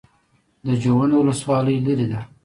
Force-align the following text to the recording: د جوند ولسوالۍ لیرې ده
د 0.65 0.67
جوند 0.81 1.11
ولسوالۍ 1.15 1.77
لیرې 1.85 2.07
ده 2.11 2.19